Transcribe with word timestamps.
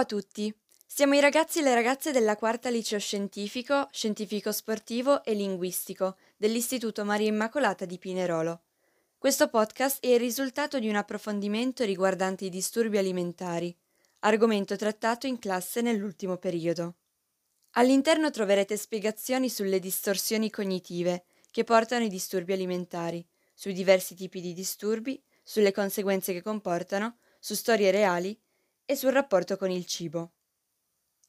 Ciao 0.00 0.08
a 0.16 0.18
tutti! 0.18 0.54
Siamo 0.86 1.14
i 1.14 1.20
ragazzi 1.20 1.58
e 1.58 1.62
le 1.62 1.74
ragazze 1.74 2.10
della 2.10 2.34
quarta 2.34 2.70
liceo 2.70 2.98
scientifico, 2.98 3.86
scientifico 3.92 4.50
sportivo 4.50 5.22
e 5.22 5.34
linguistico 5.34 6.16
dell'Istituto 6.38 7.04
Maria 7.04 7.28
Immacolata 7.28 7.84
di 7.84 7.98
Pinerolo. 7.98 8.62
Questo 9.18 9.48
podcast 9.48 10.02
è 10.02 10.06
il 10.06 10.18
risultato 10.18 10.78
di 10.78 10.88
un 10.88 10.96
approfondimento 10.96 11.84
riguardante 11.84 12.46
i 12.46 12.48
disturbi 12.48 12.96
alimentari, 12.96 13.76
argomento 14.20 14.74
trattato 14.74 15.26
in 15.26 15.38
classe 15.38 15.82
nell'ultimo 15.82 16.38
periodo. 16.38 16.94
All'interno 17.72 18.30
troverete 18.30 18.78
spiegazioni 18.78 19.50
sulle 19.50 19.80
distorsioni 19.80 20.48
cognitive 20.48 21.24
che 21.50 21.62
portano 21.62 22.04
ai 22.04 22.08
disturbi 22.08 22.54
alimentari, 22.54 23.22
sui 23.52 23.74
diversi 23.74 24.14
tipi 24.14 24.40
di 24.40 24.54
disturbi, 24.54 25.22
sulle 25.42 25.72
conseguenze 25.72 26.32
che 26.32 26.40
comportano, 26.40 27.18
su 27.38 27.54
storie 27.54 27.90
reali 27.90 28.34
e 28.90 28.96
sul 28.96 29.12
rapporto 29.12 29.56
con 29.56 29.70
il 29.70 29.86
cibo. 29.86 30.32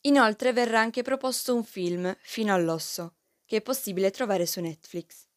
Inoltre 0.05 0.52
verrà 0.52 0.79
anche 0.79 1.03
proposto 1.03 1.53
un 1.53 1.63
film, 1.63 2.11
Fino 2.21 2.55
all'osso, 2.55 3.17
che 3.45 3.57
è 3.57 3.61
possibile 3.61 4.09
trovare 4.09 4.47
su 4.47 4.61
Netflix. 4.61 5.27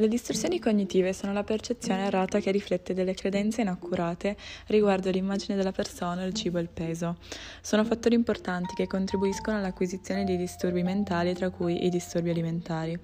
Le 0.00 0.08
distorsioni 0.08 0.58
cognitive 0.58 1.12
sono 1.12 1.34
la 1.34 1.44
percezione 1.44 2.06
errata 2.06 2.38
che 2.38 2.50
riflette 2.50 2.94
delle 2.94 3.12
credenze 3.12 3.60
inaccurate 3.60 4.34
riguardo 4.68 5.10
l'immagine 5.10 5.58
della 5.58 5.72
persona, 5.72 6.24
il 6.24 6.32
cibo 6.32 6.56
e 6.56 6.62
il 6.62 6.70
peso. 6.72 7.18
Sono 7.60 7.84
fattori 7.84 8.14
importanti 8.14 8.72
che 8.74 8.86
contribuiscono 8.86 9.58
all'acquisizione 9.58 10.24
di 10.24 10.38
disturbi 10.38 10.82
mentali, 10.82 11.34
tra 11.34 11.50
cui 11.50 11.84
i 11.84 11.90
disturbi 11.90 12.30
alimentari. 12.30 12.98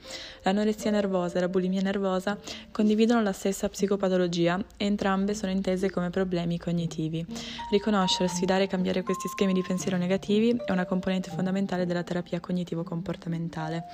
L'anoressia 0.44 0.90
nervosa 0.90 1.36
e 1.36 1.40
la 1.40 1.50
bulimia 1.50 1.82
nervosa 1.82 2.38
condividono 2.72 3.20
la 3.20 3.32
stessa 3.32 3.68
psicopatologia 3.68 4.58
e 4.78 4.86
entrambe 4.86 5.34
sono 5.34 5.52
intese 5.52 5.90
come 5.90 6.08
problemi 6.08 6.58
cognitivi. 6.58 7.26
Riconoscere, 7.72 8.30
sfidare 8.30 8.62
e 8.64 8.68
cambiare 8.68 9.02
questi 9.02 9.28
schemi 9.28 9.52
di 9.52 9.60
pensiero 9.60 9.98
negativi 9.98 10.58
è 10.64 10.72
una 10.72 10.86
componente 10.86 11.28
fondamentale 11.28 11.84
della 11.84 12.02
terapia 12.02 12.40
cognitivo-comportamentale. 12.40 13.84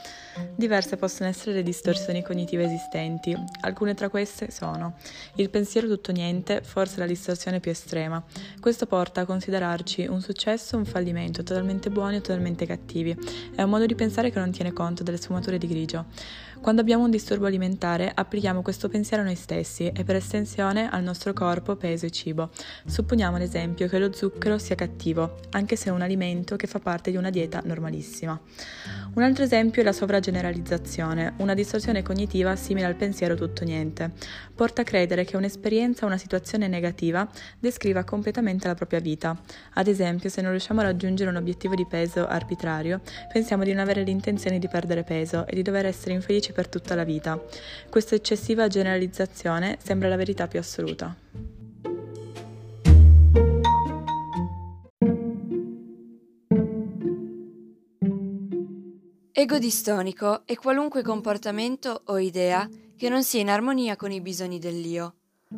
Diverse 0.54 0.96
possono 0.96 1.28
essere 1.28 1.54
le 1.54 1.64
distorsioni 1.64 2.22
cognitive 2.22 2.62
esistenti 2.62 2.90
esistenti. 2.92 3.36
Alcune 3.60 3.94
tra 3.94 4.08
queste 4.08 4.50
sono 4.50 4.94
il 5.36 5.48
pensiero 5.48 5.88
tutto 5.88 6.12
niente, 6.12 6.60
forse 6.62 6.98
la 6.98 7.06
distorsione 7.06 7.60
più 7.60 7.70
estrema. 7.70 8.22
Questo 8.60 8.86
porta 8.86 9.22
a 9.22 9.24
considerarci 9.24 10.06
un 10.06 10.20
successo 10.20 10.76
o 10.76 10.78
un 10.78 10.84
fallimento, 10.84 11.42
totalmente 11.42 11.90
buoni 11.90 12.16
o 12.16 12.20
totalmente 12.20 12.66
cattivi. 12.66 13.16
È 13.54 13.62
un 13.62 13.70
modo 13.70 13.86
di 13.86 13.94
pensare 13.94 14.30
che 14.30 14.38
non 14.38 14.50
tiene 14.50 14.72
conto 14.72 15.02
delle 15.02 15.16
sfumature 15.16 15.58
di 15.58 15.66
grigio. 15.66 16.06
Quando 16.60 16.80
abbiamo 16.80 17.02
un 17.02 17.10
disturbo 17.10 17.46
alimentare, 17.46 18.12
applichiamo 18.14 18.62
questo 18.62 18.88
pensiero 18.88 19.22
a 19.22 19.26
noi 19.26 19.34
stessi 19.34 19.88
e 19.88 20.04
per 20.04 20.14
estensione 20.14 20.88
al 20.88 21.02
nostro 21.02 21.32
corpo, 21.32 21.74
peso 21.74 22.06
e 22.06 22.10
cibo. 22.10 22.50
Supponiamo 22.86 23.34
ad 23.34 23.42
esempio 23.42 23.88
che 23.88 23.98
lo 23.98 24.12
zucchero 24.12 24.58
sia 24.58 24.76
cattivo, 24.76 25.40
anche 25.50 25.74
se 25.74 25.88
è 25.88 25.92
un 25.92 26.02
alimento 26.02 26.54
che 26.54 26.68
fa 26.68 26.78
parte 26.78 27.10
di 27.10 27.16
una 27.16 27.30
dieta 27.30 27.60
normalissima. 27.64 28.40
Un 29.14 29.22
altro 29.24 29.42
esempio 29.42 29.82
è 29.82 29.84
la 29.84 29.92
sovrageneralizzazione, 29.92 31.34
una 31.38 31.54
distorsione 31.54 32.02
cognitiva 32.02 32.54
simile 32.54 32.81
al 32.84 32.94
pensiero 32.94 33.34
tutto 33.34 33.64
niente. 33.64 34.10
Porta 34.54 34.82
a 34.82 34.84
credere 34.84 35.24
che 35.24 35.36
un'esperienza 35.36 36.04
o 36.04 36.08
una 36.08 36.18
situazione 36.18 36.68
negativa 36.68 37.28
descriva 37.58 38.04
completamente 38.04 38.66
la 38.68 38.74
propria 38.74 39.00
vita. 39.00 39.40
Ad 39.74 39.86
esempio, 39.86 40.28
se 40.28 40.40
non 40.40 40.50
riusciamo 40.50 40.80
a 40.80 40.84
raggiungere 40.84 41.30
un 41.30 41.36
obiettivo 41.36 41.74
di 41.74 41.86
peso 41.86 42.26
arbitrario, 42.26 43.00
pensiamo 43.32 43.64
di 43.64 43.72
non 43.72 43.82
avere 43.82 44.02
l'intenzione 44.02 44.58
di 44.58 44.68
perdere 44.68 45.02
peso 45.02 45.46
e 45.46 45.54
di 45.54 45.62
dover 45.62 45.86
essere 45.86 46.14
infelici 46.14 46.52
per 46.52 46.68
tutta 46.68 46.94
la 46.94 47.04
vita. 47.04 47.42
Questa 47.88 48.14
eccessiva 48.14 48.68
generalizzazione 48.68 49.78
sembra 49.82 50.08
la 50.08 50.16
verità 50.16 50.48
più 50.48 50.58
assoluta. 50.58 51.61
Ego 59.34 59.58
distonico 59.58 60.42
è 60.44 60.56
qualunque 60.56 61.02
comportamento 61.02 62.02
o 62.08 62.18
idea 62.18 62.68
che 62.94 63.08
non 63.08 63.24
sia 63.24 63.40
in 63.40 63.48
armonia 63.48 63.96
con 63.96 64.12
i 64.12 64.20
bisogni 64.20 64.58
dell'io, 64.58 65.14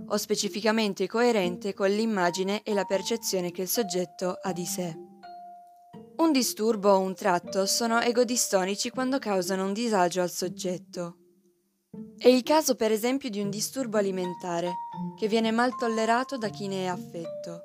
o 0.06 0.16
specificamente 0.16 1.08
coerente 1.08 1.74
con 1.74 1.88
l'immagine 1.88 2.62
e 2.62 2.72
la 2.72 2.84
percezione 2.84 3.50
che 3.50 3.62
il 3.62 3.68
soggetto 3.68 4.38
ha 4.40 4.52
di 4.52 4.64
sé. 4.64 4.96
Un 6.18 6.30
disturbo 6.30 6.90
o 6.90 7.00
un 7.00 7.16
tratto 7.16 7.66
sono 7.66 8.00
egodistonici 8.00 8.90
quando 8.90 9.18
causano 9.18 9.64
un 9.64 9.72
disagio 9.72 10.22
al 10.22 10.30
soggetto. 10.30 11.16
È 12.16 12.28
il 12.28 12.44
caso 12.44 12.76
per 12.76 12.92
esempio 12.92 13.28
di 13.28 13.40
un 13.40 13.50
disturbo 13.50 13.98
alimentare 13.98 14.72
che 15.18 15.26
viene 15.26 15.50
mal 15.50 15.74
tollerato 15.74 16.38
da 16.38 16.48
chi 16.48 16.68
ne 16.68 16.84
è 16.84 16.86
affetto. 16.86 17.62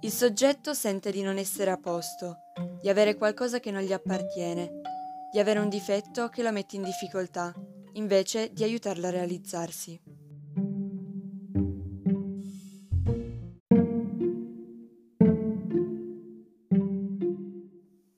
Il 0.00 0.12
soggetto 0.12 0.72
sente 0.72 1.10
di 1.10 1.20
non 1.20 1.36
essere 1.36 1.70
a 1.70 1.76
posto, 1.76 2.38
di 2.80 2.88
avere 2.88 3.16
qualcosa 3.16 3.60
che 3.60 3.70
non 3.70 3.82
gli 3.82 3.92
appartiene 3.92 4.94
di 5.36 5.42
avere 5.42 5.58
un 5.58 5.68
difetto 5.68 6.30
che 6.30 6.42
lo 6.42 6.50
mette 6.50 6.76
in 6.76 6.82
difficoltà, 6.82 7.54
invece 7.92 8.54
di 8.54 8.64
aiutarlo 8.64 9.08
a 9.08 9.10
realizzarsi. 9.10 10.00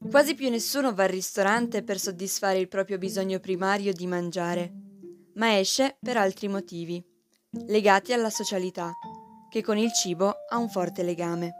Quasi 0.08 0.36
più 0.36 0.48
nessuno 0.48 0.94
va 0.94 1.02
al 1.02 1.08
ristorante 1.08 1.82
per 1.82 1.98
soddisfare 1.98 2.60
il 2.60 2.68
proprio 2.68 2.98
bisogno 2.98 3.40
primario 3.40 3.92
di 3.92 4.06
mangiare, 4.06 4.72
ma 5.34 5.58
esce 5.58 5.96
per 6.00 6.16
altri 6.16 6.46
motivi, 6.46 7.04
legati 7.66 8.12
alla 8.12 8.30
socialità, 8.30 8.92
che 9.50 9.60
con 9.60 9.76
il 9.76 9.92
cibo 9.92 10.36
ha 10.48 10.56
un 10.56 10.68
forte 10.68 11.02
legame. 11.02 11.52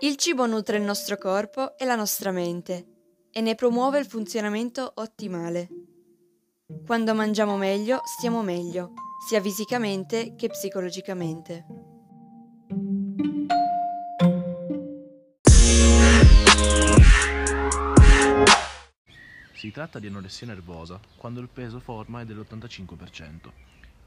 Il 0.00 0.16
cibo 0.16 0.44
nutre 0.46 0.78
il 0.78 0.82
nostro 0.82 1.18
corpo 1.18 1.78
e 1.78 1.84
la 1.84 1.94
nostra 1.94 2.32
mente 2.32 2.93
e 3.36 3.40
ne 3.40 3.56
promuove 3.56 3.98
il 3.98 4.06
funzionamento 4.06 4.92
ottimale. 4.94 5.68
Quando 6.86 7.14
mangiamo 7.14 7.56
meglio, 7.56 8.00
stiamo 8.04 8.42
meglio, 8.42 8.92
sia 9.28 9.40
fisicamente 9.40 10.36
che 10.36 10.48
psicologicamente. 10.48 11.66
Si 19.52 19.70
tratta 19.72 19.98
di 19.98 20.06
anoressia 20.06 20.46
nervosa, 20.46 21.00
quando 21.16 21.40
il 21.40 21.48
peso 21.52 21.80
forma 21.80 22.20
è 22.20 22.24
dell'85%. 22.24 23.50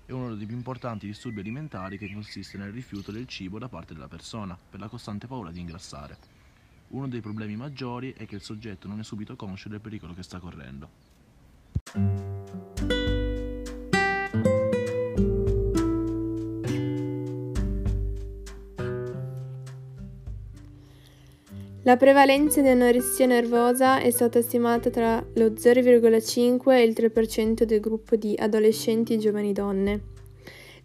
È 0.05 0.13
uno 0.13 0.35
dei 0.35 0.45
più 0.45 0.55
importanti 0.55 1.05
disturbi 1.05 1.41
alimentari 1.41 1.97
che 1.97 2.09
consiste 2.09 2.57
nel 2.57 2.71
rifiuto 2.71 3.11
del 3.11 3.27
cibo 3.27 3.59
da 3.59 3.67
parte 3.67 3.93
della 3.93 4.07
persona, 4.07 4.57
per 4.69 4.79
la 4.79 4.87
costante 4.87 5.27
paura 5.27 5.51
di 5.51 5.59
ingrassare. 5.59 6.36
Uno 6.89 7.07
dei 7.09 7.19
problemi 7.19 7.57
maggiori 7.57 8.13
è 8.15 8.25
che 8.25 8.35
il 8.35 8.41
soggetto 8.41 8.87
non 8.87 8.99
è 8.99 9.03
subito 9.03 9.35
conscio 9.35 9.67
del 9.67 9.81
pericolo 9.81 10.13
che 10.13 10.23
sta 10.23 10.39
correndo. 10.39 10.89
La 21.83 21.95
prevalenza 21.95 22.61
di 22.61 22.67
anoressia 22.67 23.25
nervosa 23.25 23.99
è 23.99 24.09
stata 24.09 24.41
stimata 24.41 24.89
tra 24.89 25.25
lo 25.35 25.47
0,5 25.47 26.71
e 26.71 26.83
il 26.83 26.93
3% 26.93 27.63
del 27.63 27.79
gruppo 27.79 28.15
di 28.15 28.33
adolescenti 28.37 29.13
e 29.13 29.17
giovani 29.17 29.53
donne. 29.53 30.01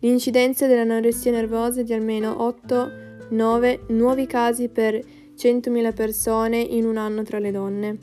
L'incidenza 0.01 0.67
dell'anoressia 0.67 1.31
nervosa 1.31 1.81
è 1.81 1.85
di 1.85 1.93
almeno 1.93 2.57
8-9 2.61 3.93
nuovi 3.93 4.27
casi 4.27 4.69
per 4.69 5.01
100.000 5.43 5.93
persone 5.93 6.59
in 6.59 6.85
un 6.85 6.97
anno 6.97 7.25
tra 7.25 7.41
le 7.41 7.51
donne. 7.51 7.99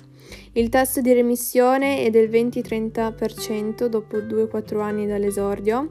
Il 0.54 0.68
tasso 0.68 1.00
di 1.00 1.14
remissione 1.14 2.04
è 2.04 2.10
del 2.10 2.30
20-30% 2.30 3.86
dopo 3.86 4.18
2-4 4.18 4.82
anni 4.82 5.08
dall'esordio 5.08 5.90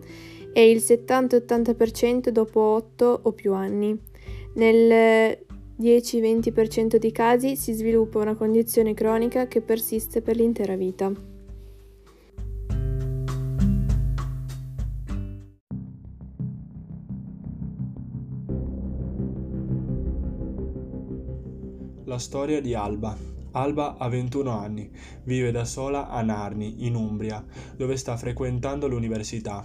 e 0.53 0.71
il 0.71 0.79
70-80% 0.79 2.29
dopo 2.29 2.61
8 2.61 3.21
o 3.23 3.33
più 3.33 3.55
anni. 3.55 3.99
Nel 4.55 5.39
10-20% 5.81 6.97
dei 6.97 7.13
casi 7.13 7.57
si 7.57 7.73
sviluppa 7.73 8.19
una 8.19 8.35
condizione 8.35 8.93
cronica 8.93 9.47
che 9.47 9.63
persiste 9.63 10.21
per 10.21 10.37
l'intera 10.37 10.77
vita. 10.77 11.38
La 22.09 22.19
storia 22.19 22.63
di 22.63 22.73
Alba. 22.73 23.15
Alba 23.51 23.97
ha 23.99 24.09
21 24.09 24.51
anni, 24.51 24.91
vive 25.25 25.51
da 25.51 25.67
sola 25.67 26.09
a 26.09 26.23
Narni, 26.23 26.87
in 26.87 26.95
Umbria, 26.95 27.45
dove 27.77 27.99
sta 27.99 28.17
frequentando 28.17 28.89
l'università. 28.89 29.63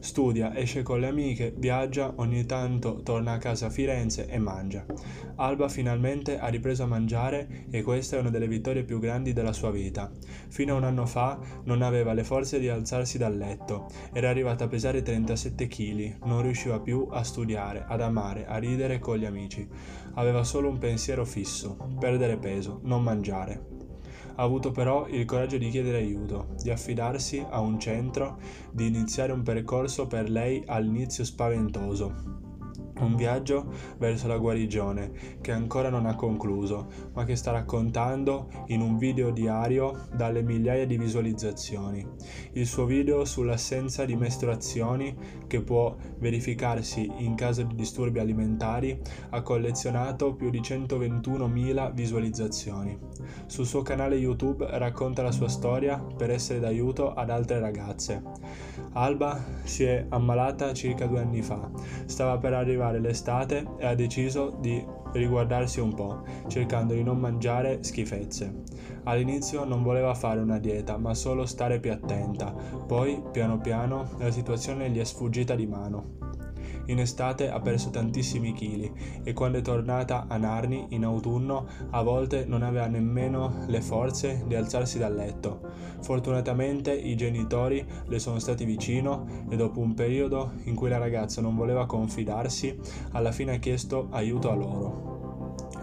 Studia, 0.00 0.56
esce 0.56 0.82
con 0.82 0.98
le 0.98 1.08
amiche, 1.08 1.52
viaggia, 1.54 2.14
ogni 2.16 2.46
tanto 2.46 3.02
torna 3.02 3.32
a 3.32 3.38
casa 3.38 3.66
a 3.66 3.70
Firenze 3.70 4.26
e 4.28 4.38
mangia. 4.38 4.84
Alba 5.36 5.68
finalmente 5.68 6.38
ha 6.38 6.48
ripreso 6.48 6.84
a 6.84 6.86
mangiare 6.86 7.66
e 7.70 7.82
questa 7.82 8.16
è 8.16 8.20
una 8.20 8.30
delle 8.30 8.48
vittorie 8.48 8.82
più 8.82 8.98
grandi 8.98 9.34
della 9.34 9.52
sua 9.52 9.70
vita. 9.70 10.10
Fino 10.48 10.74
a 10.74 10.78
un 10.78 10.84
anno 10.84 11.04
fa 11.04 11.38
non 11.64 11.82
aveva 11.82 12.14
le 12.14 12.24
forze 12.24 12.58
di 12.58 12.70
alzarsi 12.70 13.18
dal 13.18 13.36
letto, 13.36 13.88
era 14.12 14.30
arrivata 14.30 14.64
a 14.64 14.68
pesare 14.68 15.02
37 15.02 15.66
kg, 15.66 16.24
non 16.24 16.40
riusciva 16.40 16.80
più 16.80 17.06
a 17.10 17.22
studiare, 17.22 17.84
ad 17.86 18.00
amare, 18.00 18.46
a 18.46 18.56
ridere 18.56 18.98
con 18.98 19.18
gli 19.18 19.26
amici. 19.26 19.68
Aveva 20.14 20.44
solo 20.44 20.70
un 20.70 20.78
pensiero 20.78 21.26
fisso, 21.26 21.76
perdere 21.98 22.38
peso, 22.38 22.80
non 22.84 23.02
mangiare. 23.02 23.79
Ha 24.40 24.42
avuto 24.42 24.70
però 24.70 25.06
il 25.06 25.26
coraggio 25.26 25.58
di 25.58 25.68
chiedere 25.68 25.98
aiuto, 25.98 26.54
di 26.62 26.70
affidarsi 26.70 27.44
a 27.46 27.60
un 27.60 27.78
centro, 27.78 28.38
di 28.72 28.86
iniziare 28.86 29.32
un 29.32 29.42
percorso 29.42 30.06
per 30.06 30.30
lei 30.30 30.62
all'inizio 30.64 31.24
spaventoso, 31.24 32.49
un 33.00 33.16
viaggio 33.16 33.66
verso 33.98 34.26
la 34.26 34.38
guarigione 34.38 35.38
che 35.40 35.52
ancora 35.52 35.88
non 35.88 36.06
ha 36.06 36.14
concluso, 36.14 36.86
ma 37.12 37.24
che 37.24 37.36
sta 37.36 37.50
raccontando 37.50 38.48
in 38.66 38.80
un 38.80 38.98
video 38.98 39.30
diario 39.30 40.06
dalle 40.14 40.42
migliaia 40.42 40.86
di 40.86 40.98
visualizzazioni. 40.98 42.06
Il 42.52 42.66
suo 42.66 42.84
video 42.84 43.24
sull'assenza 43.24 44.04
di 44.04 44.16
mestruazioni 44.16 45.16
che 45.46 45.62
può 45.62 45.96
verificarsi 46.18 47.10
in 47.18 47.34
caso 47.34 47.62
di 47.62 47.74
disturbi 47.74 48.18
alimentari 48.18 48.98
ha 49.30 49.42
collezionato 49.42 50.34
più 50.34 50.50
di 50.50 50.60
121.000 50.60 51.92
visualizzazioni. 51.92 52.98
Sul 53.46 53.66
suo 53.66 53.82
canale 53.82 54.16
YouTube 54.16 54.66
racconta 54.78 55.22
la 55.22 55.32
sua 55.32 55.48
storia 55.48 55.98
per 55.98 56.30
essere 56.30 56.60
d'aiuto 56.60 57.14
ad 57.14 57.30
altre 57.30 57.58
ragazze. 57.58 58.22
Alba 58.92 59.42
si 59.62 59.84
è 59.84 60.06
ammalata 60.08 60.72
circa 60.72 61.06
due 61.06 61.20
anni 61.20 61.42
fa, 61.42 61.70
stava 62.06 62.38
per 62.38 62.54
arrivare 62.54 62.89
arrivare 62.90 62.98
l'estate 63.00 63.66
e 63.78 63.86
ha 63.86 63.94
deciso 63.94 64.56
di 64.60 64.84
riguardarsi 65.12 65.80
un 65.80 65.94
po', 65.94 66.22
cercando 66.48 66.94
di 66.94 67.02
non 67.02 67.18
mangiare 67.18 67.82
schifezze. 67.82 68.62
All'inizio 69.04 69.64
non 69.64 69.82
voleva 69.82 70.14
fare 70.14 70.40
una 70.40 70.58
dieta, 70.58 70.98
ma 70.98 71.14
solo 71.14 71.46
stare 71.46 71.80
più 71.80 71.92
attenta. 71.92 72.52
Poi, 72.52 73.22
piano 73.32 73.58
piano, 73.58 74.08
la 74.18 74.30
situazione 74.30 74.90
gli 74.90 74.98
è 74.98 75.04
sfuggita 75.04 75.54
di 75.54 75.66
mano. 75.66 76.18
In 76.90 76.98
estate 76.98 77.48
ha 77.48 77.60
perso 77.60 77.90
tantissimi 77.90 78.52
chili 78.52 78.92
e 79.22 79.32
quando 79.32 79.58
è 79.58 79.62
tornata 79.62 80.26
a 80.26 80.36
Narni 80.36 80.86
in 80.88 81.04
autunno 81.04 81.66
a 81.90 82.02
volte 82.02 82.44
non 82.46 82.62
aveva 82.62 82.88
nemmeno 82.88 83.64
le 83.68 83.80
forze 83.80 84.42
di 84.48 84.56
alzarsi 84.56 84.98
dal 84.98 85.14
letto. 85.14 85.60
Fortunatamente 86.00 86.92
i 86.92 87.14
genitori 87.14 87.86
le 88.06 88.18
sono 88.18 88.40
stati 88.40 88.64
vicino 88.64 89.44
e 89.48 89.54
dopo 89.54 89.78
un 89.78 89.94
periodo 89.94 90.54
in 90.64 90.74
cui 90.74 90.88
la 90.88 90.98
ragazza 90.98 91.40
non 91.40 91.54
voleva 91.54 91.86
confidarsi, 91.86 92.76
alla 93.12 93.30
fine 93.30 93.54
ha 93.54 93.58
chiesto 93.58 94.08
aiuto 94.10 94.50
a 94.50 94.54
loro. 94.54 95.09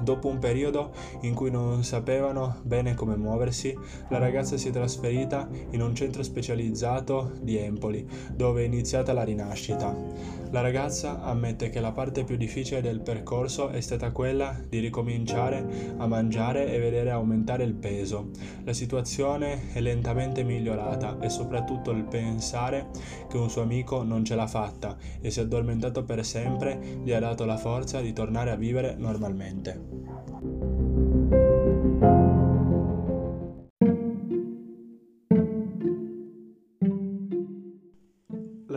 Dopo 0.02 0.28
un 0.28 0.40
periodo 0.40 0.92
in 1.22 1.34
cui 1.34 1.52
non 1.52 1.84
sapevano 1.84 2.58
bene 2.64 2.94
come 2.94 3.16
muoversi, 3.16 3.78
la 4.10 4.18
ragazza 4.18 4.58
si 4.58 4.70
è 4.70 4.72
trasferita 4.72 5.48
in 5.72 5.82
un 5.82 5.96
centro 5.96 6.24
specializzato 6.24 7.32
di 7.42 7.58
Empoli, 7.58 8.08
dove 8.34 8.64
è 8.64 8.66
iniziata 8.66 9.14
la 9.14 9.24
rinascita. 9.24 10.36
La 10.52 10.62
ragazza 10.62 11.22
ammette 11.24 11.70
che 11.70 11.82
la 11.82 11.92
parte 11.92 12.24
più 12.24 12.38
difficile 12.38 12.82
del 12.82 13.02
percorso 13.02 13.68
è 13.68 13.82
stata 13.82 14.12
quella 14.12 14.56
di 14.70 14.80
ricominciare 14.80 15.96
a 15.98 16.08
mangiare 16.08 16.72
e 16.72 16.80
vedere 16.80 17.12
aumentare 17.12 17.66
il 17.66 17.74
peso. 17.74 18.30
La 18.64 18.72
situazione 18.72 19.74
è 19.74 19.82
lentamente 19.82 20.44
migliorata 20.44 21.18
e 21.20 21.30
soprattutto 21.30 21.92
il 21.92 22.04
pensare 22.04 22.88
che 23.28 23.38
un 23.38 23.50
suo 23.50 23.62
amico 23.62 24.04
non 24.04 24.24
ce 24.24 24.36
l'ha 24.36 24.48
fatta 24.48 24.96
e 25.20 25.30
si 25.32 25.40
è 25.40 25.44
addormentato 25.44 26.06
per 26.06 26.24
sempre 26.26 26.80
gli 27.04 27.12
ha 27.12 27.20
dato 27.20 27.44
la 27.44 27.58
forza 27.58 28.00
di 28.00 28.14
tornare 28.14 28.52
a 28.52 28.56
vivere 28.56 28.96
normalmente. 28.98 29.87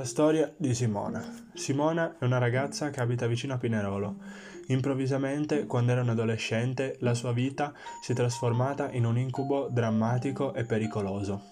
La 0.00 0.06
storia 0.06 0.50
di 0.56 0.72
Simona. 0.72 1.22
Simona 1.52 2.16
è 2.18 2.24
una 2.24 2.38
ragazza 2.38 2.88
che 2.88 3.00
abita 3.00 3.26
vicino 3.26 3.52
a 3.52 3.58
Pinerolo. 3.58 4.16
Improvvisamente, 4.68 5.66
quando 5.66 5.92
era 5.92 6.00
un 6.00 6.08
adolescente, 6.08 6.96
la 7.00 7.12
sua 7.12 7.32
vita 7.32 7.74
si 8.00 8.12
è 8.12 8.14
trasformata 8.14 8.90
in 8.92 9.04
un 9.04 9.18
incubo 9.18 9.68
drammatico 9.68 10.54
e 10.54 10.64
pericoloso. 10.64 11.50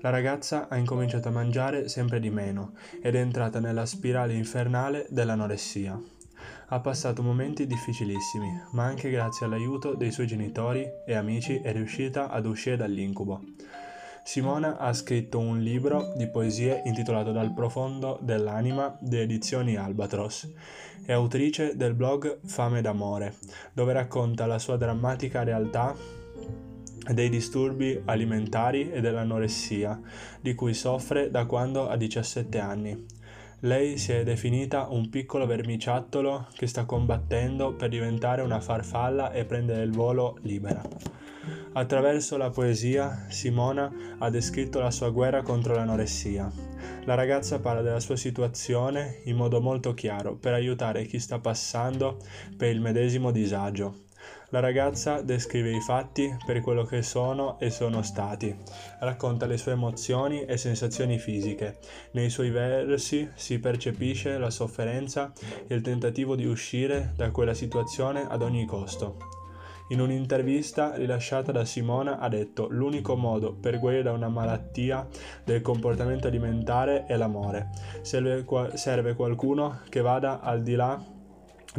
La 0.00 0.10
ragazza 0.10 0.68
ha 0.68 0.76
incominciato 0.76 1.28
a 1.28 1.32
mangiare 1.32 1.88
sempre 1.88 2.20
di 2.20 2.28
meno 2.28 2.72
ed 3.00 3.14
è 3.14 3.20
entrata 3.20 3.58
nella 3.58 3.86
spirale 3.86 4.34
infernale 4.34 5.06
dell'anoressia. 5.08 6.17
Ha 6.68 6.80
passato 6.80 7.22
momenti 7.22 7.66
difficilissimi, 7.66 8.62
ma 8.72 8.84
anche 8.84 9.10
grazie 9.10 9.46
all'aiuto 9.46 9.94
dei 9.94 10.10
suoi 10.10 10.26
genitori 10.26 10.86
e 11.06 11.14
amici 11.14 11.60
è 11.62 11.72
riuscita 11.72 12.28
ad 12.30 12.46
uscire 12.46 12.76
dall'incubo. 12.76 13.42
Simona 14.22 14.76
ha 14.76 14.92
scritto 14.92 15.38
un 15.38 15.60
libro 15.60 16.12
di 16.14 16.26
poesie 16.26 16.82
intitolato 16.84 17.32
Dal 17.32 17.54
profondo 17.54 18.18
dell'anima 18.20 18.94
di 19.00 19.16
edizioni 19.18 19.76
Albatros. 19.76 20.52
È 21.02 21.12
autrice 21.12 21.76
del 21.76 21.94
blog 21.94 22.40
Fame 22.44 22.82
d'amore, 22.82 23.36
dove 23.72 23.94
racconta 23.94 24.44
la 24.44 24.58
sua 24.58 24.76
drammatica 24.76 25.44
realtà 25.44 25.96
dei 27.14 27.30
disturbi 27.30 28.02
alimentari 28.04 28.90
e 28.90 29.00
dell'anoressia, 29.00 29.98
di 30.42 30.54
cui 30.54 30.74
soffre 30.74 31.30
da 31.30 31.46
quando 31.46 31.88
ha 31.88 31.96
17 31.96 32.58
anni. 32.58 33.06
Lei 33.62 33.98
si 33.98 34.12
è 34.12 34.22
definita 34.22 34.86
un 34.88 35.10
piccolo 35.10 35.44
vermiciattolo 35.44 36.46
che 36.54 36.68
sta 36.68 36.84
combattendo 36.84 37.74
per 37.74 37.88
diventare 37.88 38.40
una 38.42 38.60
farfalla 38.60 39.32
e 39.32 39.44
prendere 39.44 39.82
il 39.82 39.90
volo 39.90 40.38
libera. 40.42 40.80
Attraverso 41.72 42.36
la 42.36 42.50
poesia, 42.50 43.26
Simona 43.28 43.92
ha 44.18 44.30
descritto 44.30 44.78
la 44.78 44.92
sua 44.92 45.10
guerra 45.10 45.42
contro 45.42 45.74
l'anoressia. 45.74 46.48
La 47.04 47.14
ragazza 47.14 47.58
parla 47.58 47.82
della 47.82 47.98
sua 47.98 48.16
situazione 48.16 49.22
in 49.24 49.34
modo 49.34 49.60
molto 49.60 49.92
chiaro 49.92 50.36
per 50.36 50.52
aiutare 50.52 51.04
chi 51.06 51.18
sta 51.18 51.40
passando 51.40 52.18
per 52.56 52.70
il 52.70 52.80
medesimo 52.80 53.32
disagio. 53.32 54.06
La 54.50 54.60
ragazza 54.60 55.20
descrive 55.20 55.76
i 55.76 55.80
fatti 55.82 56.34
per 56.46 56.62
quello 56.62 56.82
che 56.84 57.02
sono 57.02 57.60
e 57.60 57.68
sono 57.68 58.00
stati, 58.00 58.56
racconta 59.00 59.44
le 59.44 59.58
sue 59.58 59.72
emozioni 59.72 60.46
e 60.46 60.56
sensazioni 60.56 61.18
fisiche. 61.18 61.76
Nei 62.12 62.30
suoi 62.30 62.48
versi 62.48 63.28
si 63.34 63.58
percepisce 63.58 64.38
la 64.38 64.48
sofferenza 64.48 65.34
e 65.66 65.74
il 65.74 65.82
tentativo 65.82 66.34
di 66.34 66.46
uscire 66.46 67.12
da 67.14 67.30
quella 67.30 67.52
situazione 67.52 68.26
ad 68.26 68.40
ogni 68.40 68.64
costo. 68.64 69.16
In 69.88 70.00
un'intervista 70.00 70.94
rilasciata 70.94 71.52
da 71.52 71.66
Simona 71.66 72.18
ha 72.18 72.28
detto 72.28 72.68
l'unico 72.70 73.16
modo 73.16 73.52
per 73.52 73.78
guarire 73.78 74.02
da 74.02 74.12
una 74.12 74.28
malattia 74.30 75.06
del 75.44 75.60
comportamento 75.60 76.26
alimentare 76.26 77.04
è 77.04 77.16
l'amore. 77.18 77.68
Serve, 78.00 78.46
serve 78.76 79.14
qualcuno 79.14 79.80
che 79.90 80.00
vada 80.00 80.40
al 80.40 80.62
di 80.62 80.74
là 80.74 81.16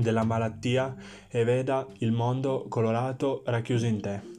della 0.01 0.23
malattia 0.23 0.95
e 1.29 1.43
veda 1.43 1.85
il 1.99 2.11
mondo 2.11 2.65
colorato 2.67 3.43
racchiuso 3.45 3.85
in 3.85 4.01
te. 4.01 4.37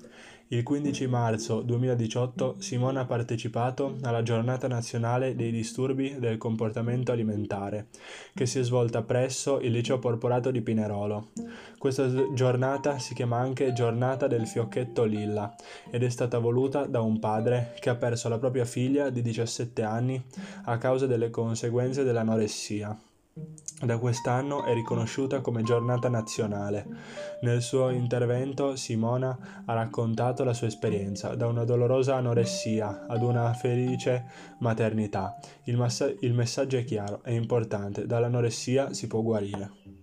Il 0.52 0.64
15 0.64 1.07
marzo 1.07 1.61
2018 1.61 2.57
Simone 2.59 2.99
ha 2.99 3.05
partecipato 3.05 3.99
alla 4.02 4.25
giornata 4.25 4.67
nazionale 4.67 5.37
dei 5.37 5.52
disturbi 5.52 6.19
del 6.19 6.38
comportamento 6.38 7.12
alimentare, 7.12 7.87
che 8.35 8.47
si 8.47 8.59
è 8.59 8.64
svolta 8.64 9.02
presso 9.02 9.61
il 9.61 9.71
liceo 9.71 10.00
Porporato 10.00 10.50
di 10.50 10.61
Pinerolo. 10.61 11.29
Questa 11.79 12.11
giornata 12.35 12.99
si 12.99 13.14
chiama 13.14 13.38
anche 13.38 13.73
giornata 13.73 14.26
del 14.26 14.49
fiocchetto 14.49 15.05
lilla 15.05 15.55
ed 15.88 16.02
è 16.02 16.09
stata 16.09 16.38
voluta 16.38 16.85
da 16.87 17.00
un 17.00 17.21
padre 17.21 17.76
che 17.79 17.88
ha 17.88 17.95
perso 17.95 18.29
la 18.29 18.38
propria 18.38 18.64
figlia 18.64 19.09
di 19.09 19.23
17 19.23 19.85
anni 19.85 20.21
a 20.64 20.79
causa 20.79 21.07
delle 21.07 21.31
conseguenze 21.31 22.02
dell'anoressia. 22.02 22.99
Da 23.82 23.97
quest'anno 23.97 24.64
è 24.64 24.75
riconosciuta 24.75 25.40
come 25.40 25.62
giornata 25.62 26.11
nazionale. 26.11 26.87
Nel 27.40 27.62
suo 27.62 27.88
intervento 27.88 28.76
Simona 28.76 29.62
ha 29.64 29.73
raccontato 29.73 30.44
la 30.44 30.52
sua 30.52 30.66
esperienza, 30.66 31.35
da 31.35 31.47
una 31.47 31.64
dolorosa 31.64 32.16
anoressia 32.16 33.06
ad 33.09 33.23
una 33.23 33.54
felice 33.54 34.26
maternità. 34.59 35.38
Il, 35.64 35.78
massa- 35.78 36.12
il 36.20 36.35
messaggio 36.35 36.76
è 36.76 36.85
chiaro, 36.85 37.23
è 37.23 37.30
importante, 37.30 38.04
dall'anoressia 38.04 38.92
si 38.92 39.06
può 39.06 39.23
guarire. 39.23 40.00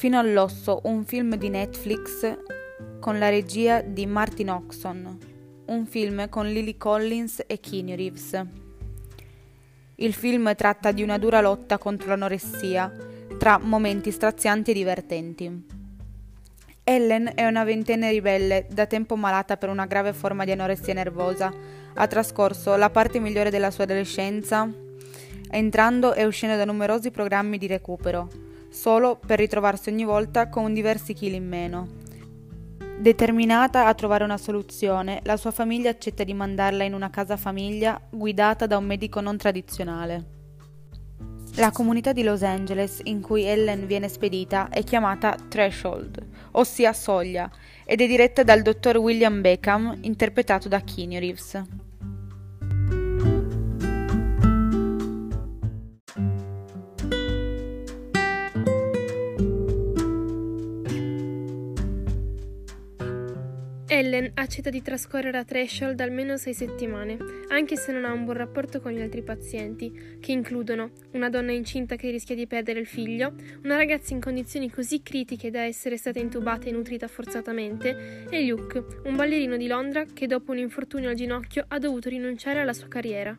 Fino 0.00 0.18
all'osso, 0.18 0.80
un 0.84 1.04
film 1.04 1.36
di 1.36 1.50
Netflix 1.50 2.38
con 3.00 3.18
la 3.18 3.28
regia 3.28 3.82
di 3.82 4.06
Martin 4.06 4.48
Oxon, 4.48 5.18
un 5.66 5.84
film 5.84 6.26
con 6.30 6.46
Lily 6.46 6.78
Collins 6.78 7.42
e 7.46 7.60
Keanu 7.60 7.94
Reeves. 7.94 8.42
Il 9.96 10.14
film 10.14 10.54
tratta 10.56 10.90
di 10.92 11.02
una 11.02 11.18
dura 11.18 11.42
lotta 11.42 11.76
contro 11.76 12.08
l'anoressia, 12.08 12.90
tra 13.38 13.58
momenti 13.58 14.10
strazianti 14.10 14.70
e 14.70 14.74
divertenti. 14.74 15.66
Ellen 16.82 17.32
è 17.34 17.44
una 17.44 17.64
ventenne 17.64 18.10
ribelle, 18.10 18.68
da 18.70 18.86
tempo 18.86 19.16
malata 19.16 19.58
per 19.58 19.68
una 19.68 19.84
grave 19.84 20.14
forma 20.14 20.46
di 20.46 20.52
anoressia 20.52 20.94
nervosa. 20.94 21.52
Ha 21.92 22.06
trascorso 22.06 22.74
la 22.76 22.88
parte 22.88 23.18
migliore 23.18 23.50
della 23.50 23.70
sua 23.70 23.84
adolescenza 23.84 24.66
entrando 25.50 26.14
e 26.14 26.24
uscendo 26.24 26.56
da 26.56 26.64
numerosi 26.64 27.10
programmi 27.10 27.58
di 27.58 27.66
recupero, 27.66 28.48
solo 28.70 29.18
per 29.24 29.38
ritrovarsi 29.38 29.90
ogni 29.90 30.04
volta 30.04 30.48
con 30.48 30.72
diversi 30.72 31.12
chili 31.12 31.36
in 31.36 31.46
meno. 31.46 31.88
Determinata 32.98 33.86
a 33.86 33.94
trovare 33.94 34.24
una 34.24 34.36
soluzione, 34.36 35.20
la 35.24 35.36
sua 35.36 35.50
famiglia 35.50 35.90
accetta 35.90 36.22
di 36.22 36.34
mandarla 36.34 36.84
in 36.84 36.94
una 36.94 37.10
casa 37.10 37.36
famiglia 37.36 38.00
guidata 38.10 38.66
da 38.66 38.76
un 38.76 38.84
medico 38.84 39.20
non 39.20 39.36
tradizionale. 39.36 40.38
La 41.56 41.72
comunità 41.72 42.12
di 42.12 42.22
Los 42.22 42.42
Angeles 42.42 43.00
in 43.04 43.20
cui 43.20 43.44
Ellen 43.44 43.86
viene 43.86 44.08
spedita 44.08 44.68
è 44.68 44.84
chiamata 44.84 45.34
Threshold, 45.48 46.24
ossia 46.52 46.92
soglia, 46.92 47.50
ed 47.84 48.00
è 48.00 48.06
diretta 48.06 48.44
dal 48.44 48.62
dottor 48.62 48.98
William 48.98 49.40
Beckham, 49.40 49.98
interpretato 50.02 50.68
da 50.68 50.80
Keanu 50.80 51.18
Reeves. 51.18 51.89
Ellen 64.00 64.30
accetta 64.32 64.70
di 64.70 64.80
trascorrere 64.80 65.36
a 65.36 65.44
Threshold 65.44 66.00
almeno 66.00 66.38
sei 66.38 66.54
settimane, 66.54 67.18
anche 67.48 67.76
se 67.76 67.92
non 67.92 68.06
ha 68.06 68.12
un 68.12 68.24
buon 68.24 68.38
rapporto 68.38 68.80
con 68.80 68.92
gli 68.92 69.00
altri 69.02 69.22
pazienti, 69.22 70.16
che 70.18 70.32
includono 70.32 70.92
una 71.12 71.28
donna 71.28 71.52
incinta 71.52 71.96
che 71.96 72.10
rischia 72.10 72.34
di 72.34 72.46
perdere 72.46 72.80
il 72.80 72.86
figlio, 72.86 73.34
una 73.62 73.76
ragazza 73.76 74.14
in 74.14 74.20
condizioni 74.20 74.70
così 74.70 75.02
critiche 75.02 75.50
da 75.50 75.64
essere 75.64 75.98
stata 75.98 76.18
intubata 76.18 76.66
e 76.66 76.72
nutrita 76.72 77.08
forzatamente, 77.08 78.24
e 78.30 78.46
Luke, 78.46 78.82
un 79.04 79.16
ballerino 79.16 79.58
di 79.58 79.66
Londra 79.66 80.06
che 80.06 80.26
dopo 80.26 80.52
un 80.52 80.58
infortunio 80.58 81.10
al 81.10 81.14
ginocchio 81.14 81.66
ha 81.68 81.78
dovuto 81.78 82.08
rinunciare 82.08 82.60
alla 82.60 82.72
sua 82.72 82.88
carriera. 82.88 83.36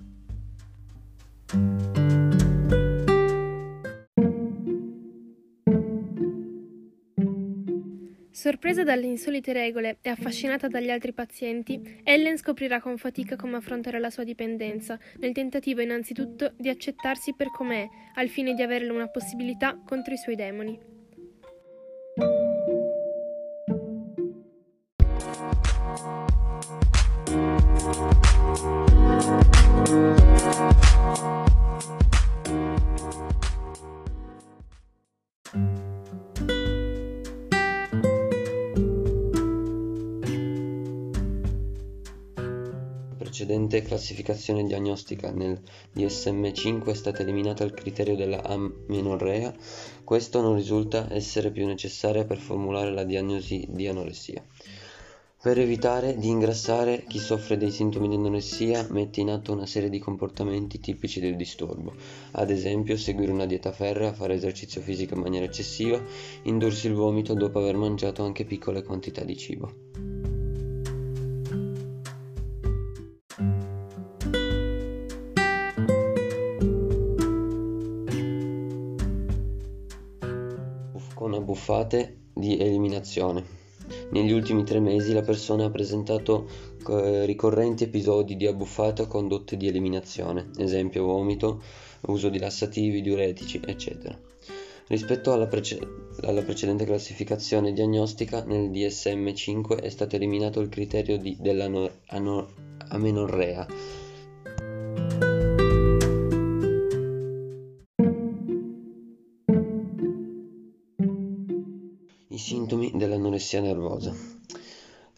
Sorpresa 8.41 8.83
dalle 8.83 9.05
insolite 9.05 9.53
regole 9.53 9.99
e 10.01 10.09
affascinata 10.09 10.67
dagli 10.67 10.89
altri 10.89 11.13
pazienti, 11.13 11.99
Ellen 12.03 12.39
scoprirà 12.39 12.81
con 12.81 12.97
fatica 12.97 13.35
come 13.35 13.57
affrontare 13.57 13.99
la 13.99 14.09
sua 14.09 14.23
dipendenza, 14.23 14.97
nel 15.19 15.31
tentativo 15.31 15.81
innanzitutto 15.81 16.53
di 16.57 16.67
accettarsi 16.67 17.35
per 17.35 17.51
com'è, 17.51 17.87
al 18.15 18.29
fine 18.29 18.55
di 18.55 18.63
avere 18.63 18.89
una 18.89 19.09
possibilità 19.09 19.79
contro 19.85 20.15
i 20.15 20.17
suoi 20.17 20.35
demoni. 20.35 20.90
Precedente 43.71 43.81
classificazione 43.81 44.65
diagnostica 44.65 45.31
nel 45.31 45.61
DSM-5 45.95 46.89
è 46.89 46.93
stata 46.93 47.21
eliminata 47.21 47.63
il 47.63 47.73
criterio 47.73 48.17
della 48.17 48.43
amenorrea, 48.43 49.53
questo 50.03 50.41
non 50.41 50.55
risulta 50.55 51.07
essere 51.13 51.51
più 51.51 51.65
necessario 51.65 52.25
per 52.25 52.37
formulare 52.37 52.91
la 52.91 53.05
diagnosi 53.05 53.65
di 53.69 53.87
anoressia. 53.87 54.43
Per 55.41 55.57
evitare 55.57 56.17
di 56.17 56.27
ingrassare, 56.27 57.05
chi 57.07 57.17
soffre 57.17 57.57
dei 57.57 57.71
sintomi 57.71 58.09
di 58.09 58.15
anoressia 58.15 58.85
mette 58.91 59.21
in 59.21 59.29
atto 59.29 59.53
una 59.53 59.65
serie 59.65 59.89
di 59.89 59.99
comportamenti 59.99 60.79
tipici 60.79 61.19
del 61.19 61.35
disturbo, 61.35 61.93
ad 62.31 62.49
esempio 62.51 62.97
seguire 62.97 63.31
una 63.31 63.45
dieta 63.45 63.71
ferrea, 63.71 64.13
fare 64.13 64.35
esercizio 64.35 64.81
fisico 64.81 65.15
in 65.15 65.21
maniera 65.21 65.45
eccessiva, 65.45 65.99
indursi 66.43 66.87
il 66.87 66.93
vomito 66.93 67.33
dopo 67.33 67.59
aver 67.59 67.77
mangiato 67.77 68.23
anche 68.23 68.43
piccole 68.43 68.83
quantità 68.83 69.23
di 69.23 69.37
cibo. 69.37 69.90
Abbuffate 81.91 82.15
di 82.33 82.57
eliminazione. 82.57 83.59
Negli 84.11 84.31
ultimi 84.31 84.63
tre 84.63 84.79
mesi 84.79 85.11
la 85.11 85.21
persona 85.21 85.65
ha 85.65 85.69
presentato 85.69 86.47
eh, 86.87 87.25
ricorrenti 87.25 87.83
episodi 87.83 88.37
di 88.37 88.47
abbuffate 88.47 89.01
o 89.01 89.07
condotte 89.07 89.57
di 89.57 89.67
eliminazione, 89.67 90.51
esempio 90.57 91.03
vomito, 91.03 91.61
uso 92.07 92.29
di 92.29 92.39
lassativi, 92.39 93.01
diuretici, 93.01 93.59
eccetera. 93.65 94.17
Rispetto 94.87 95.33
alla, 95.33 95.47
prece- 95.47 95.85
alla, 96.21 96.41
precedente 96.41 96.85
classificazione 96.85 97.73
diagnostica, 97.73 98.45
nel 98.45 98.69
DSM-5 98.69 99.81
è 99.81 99.89
stato 99.89 100.15
eliminato 100.15 100.61
il 100.61 100.69
criterio 100.69 101.17
di, 101.17 101.35
dell'amenorrea, 101.39 103.67
dell'anoressia 113.41 113.61
nervosa. 113.61 114.15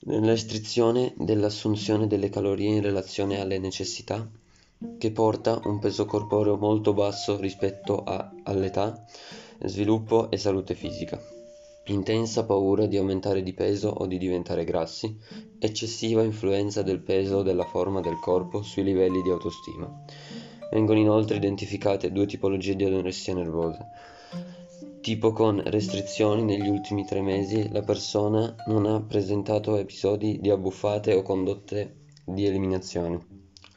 Restrizione 0.05 1.13
dell'assunzione 1.17 2.07
delle 2.07 2.29
calorie 2.29 2.69
in 2.69 2.81
relazione 2.81 3.39
alle 3.39 3.59
necessità, 3.59 4.27
che 4.97 5.11
porta 5.11 5.61
un 5.65 5.79
peso 5.79 6.05
corporeo 6.05 6.57
molto 6.57 6.93
basso 6.93 7.37
rispetto 7.37 8.03
a, 8.03 8.31
all'età, 8.43 9.05
sviluppo 9.65 10.29
e 10.31 10.37
salute 10.37 10.73
fisica. 10.73 11.21
Intensa 11.87 12.45
paura 12.45 12.85
di 12.85 12.97
aumentare 12.97 13.43
di 13.43 13.53
peso 13.53 13.89
o 13.89 14.05
di 14.05 14.17
diventare 14.17 14.63
grassi, 14.63 15.17
eccessiva 15.59 16.23
influenza 16.23 16.81
del 16.81 16.99
peso 16.99 17.37
o 17.37 17.43
della 17.43 17.65
forma 17.65 17.99
del 17.99 18.19
corpo 18.19 18.61
sui 18.61 18.83
livelli 18.83 19.21
di 19.21 19.29
autostima. 19.29 19.89
Vengono 20.71 20.99
inoltre 20.99 21.35
identificate 21.35 22.11
due 22.11 22.25
tipologie 22.25 22.75
di 22.75 22.85
anoressia 22.85 23.33
nervosa 23.33 23.85
tipo 25.03 25.33
con 25.33 25.61
restrizioni 25.65 26.43
negli 26.43 26.69
ultimi 26.69 27.05
tre 27.05 27.21
mesi 27.21 27.69
la 27.73 27.81
persona 27.81 28.55
non 28.67 28.85
ha 28.85 29.01
presentato 29.01 29.75
episodi 29.75 30.39
di 30.39 30.49
abbuffate 30.49 31.13
o 31.13 31.21
condotte 31.21 32.05
di 32.23 32.45
eliminazione. 32.45 33.19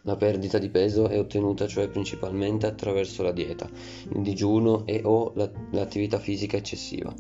La 0.03 0.15
perdita 0.15 0.59
di 0.59 0.69
peso 0.69 1.09
è 1.09 1.19
ottenuta 1.19 1.67
cioè 1.67 1.89
principalmente 1.89 2.67
attraverso 2.67 3.25
la 3.25 3.33
dieta, 3.33 3.69
il 4.15 4.23
digiuno 4.23 4.87
e 4.87 5.01
o 5.03 5.33
la, 5.35 5.51
l'attività 5.73 6.21
fisica 6.21 6.59
eccessiva. 6.59 7.13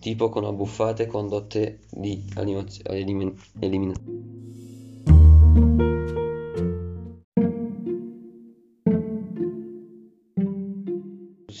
Tipo 0.00 0.30
con 0.30 0.46
abbuffate 0.46 1.06
condotte 1.06 1.80
di 1.90 2.24
eliminazione. 2.34 4.38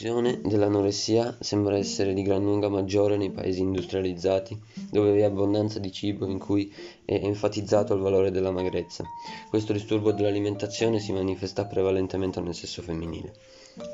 Diffusione 0.08 0.40
dell'anoressia 0.42 1.36
sembra 1.38 1.76
essere 1.76 2.14
di 2.14 2.22
gran 2.22 2.42
lunga 2.42 2.70
maggiore 2.70 3.18
nei 3.18 3.30
paesi 3.30 3.60
industrializzati, 3.60 4.58
dove 4.90 5.12
vi 5.12 5.20
è 5.20 5.24
abbondanza 5.24 5.78
di 5.78 5.92
cibo 5.92 6.26
in 6.26 6.38
cui 6.38 6.72
è 7.04 7.20
enfatizzato 7.22 7.92
il 7.92 8.00
valore 8.00 8.30
della 8.30 8.50
magrezza. 8.50 9.04
Questo 9.50 9.74
disturbo 9.74 10.12
dell'alimentazione 10.12 10.98
si 10.98 11.12
manifesta 11.12 11.66
prevalentemente 11.66 12.40
nel 12.40 12.54
sesso 12.54 12.80
femminile. 12.80 13.34